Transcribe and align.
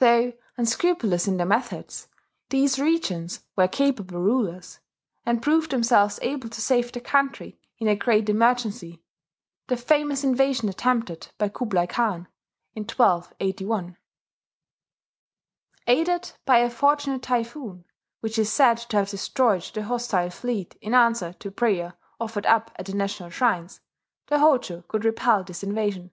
Though 0.00 0.32
unscrupulous 0.56 1.28
in 1.28 1.36
their 1.36 1.46
methods, 1.46 2.08
these 2.48 2.80
regents 2.80 3.44
were 3.54 3.68
capable 3.68 4.18
rulers; 4.18 4.80
and 5.24 5.40
proved 5.40 5.70
themselves 5.70 6.18
able 6.22 6.48
to 6.48 6.60
save 6.60 6.90
the 6.90 6.98
country 7.00 7.56
in 7.78 7.86
a 7.86 7.94
great 7.94 8.28
emergency, 8.28 9.00
the 9.68 9.76
famous 9.76 10.24
invasion 10.24 10.68
attempted 10.68 11.28
by 11.38 11.50
Kublai 11.50 11.86
Khan 11.86 12.26
in 12.74 12.82
1281. 12.82 13.96
Aided 15.86 16.32
by 16.44 16.58
a 16.58 16.68
fortunate 16.68 17.22
typhoon, 17.22 17.84
which 18.18 18.40
is 18.40 18.50
said 18.50 18.74
to 18.78 18.96
have 18.96 19.10
destroyed 19.10 19.62
the 19.72 19.84
hostile 19.84 20.30
fleet 20.30 20.74
in 20.80 20.94
answer 20.94 21.32
to 21.34 21.50
prayer 21.52 21.94
offered 22.18 22.46
up 22.46 22.72
at 22.74 22.86
the 22.86 22.94
national 22.94 23.30
shrines, 23.30 23.80
the 24.26 24.40
Hojo 24.40 24.82
could 24.88 25.04
repel 25.04 25.44
this 25.44 25.62
invasion. 25.62 26.10